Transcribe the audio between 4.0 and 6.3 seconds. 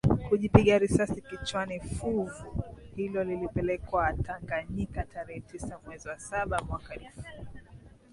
Tanganyika tarehe tisa mwezi wa